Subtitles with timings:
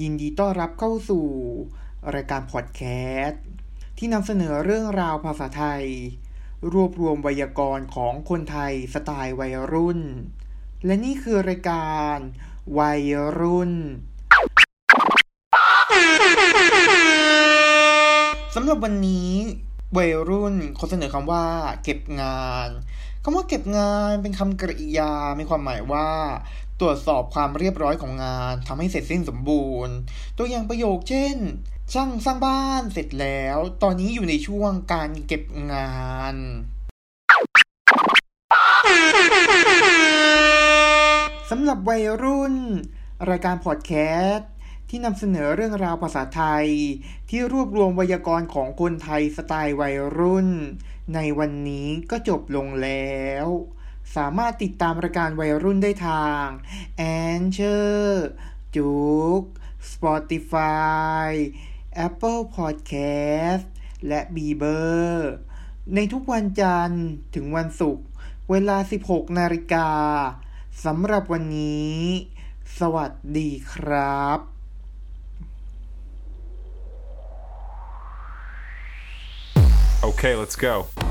[0.00, 1.26] ยินดีต้อนรับเข้าสู่
[2.14, 2.82] รายการพอดแค
[3.24, 3.42] สต์
[3.98, 5.84] ที่นำเสนอเรื่องราวภาษาไทย
[6.72, 10.00] รวบรวมไวยากรณ์ของคนไทยสไตล์วัยรุ่น
[10.84, 12.16] และนี่คือรายการ
[12.78, 13.02] วัย
[13.40, 13.72] รุ่น
[18.54, 19.30] สำหรับวันนี้
[19.96, 21.44] วัยรุ่นเขาเสนอคำว่า
[21.84, 22.68] เก็บงาน
[23.22, 26.08] คำว่าเก็บงานเป็นคำกริยา มีความหมายว่า
[26.80, 29.94] ตรวจสอบความเรียบร้อยของงานทำให้เสร็จสิ้นสมบูรณ์
[30.38, 31.36] ตัวอย่างประโยคเช่น
[31.92, 35.92] ช่างสร้างบ้านเสร็จแล้ว ตอนนี้อยู่ในช่วงการเก็บงา
[36.34, 36.36] น
[41.50, 42.54] สำหรับวัยรุ่น
[43.30, 43.92] รายการพอดแค
[44.26, 44.48] สต์
[44.88, 46.66] ที่นำเสนอเรื่องราวภาษาไทย
[47.30, 50.48] ที่รวบรวมไวยากรณ์ของคนไทยสไตล์วัยรุ่น
[51.14, 53.14] ในวันนี้ก็จบลงแล้
[53.44, 53.46] ว
[54.16, 56.46] สามารถติดตามรายการวัยรุ่นได้ทาง
[57.00, 57.02] a
[57.40, 58.12] n c h o r
[58.76, 58.94] จุ
[59.40, 59.42] ก
[59.92, 61.30] Spotify
[62.06, 63.66] Apple Podcast
[64.06, 64.78] และ b ีเบอ
[65.12, 65.32] ร์
[65.94, 68.04] ในทุกวันจันทร์ถึงวันศุกร์
[68.50, 69.90] เวลา 16 นาฬิกา
[70.84, 71.98] สำหรับวันนี้
[72.78, 74.40] สวัสดีครับ
[80.10, 81.03] Okay, let's go.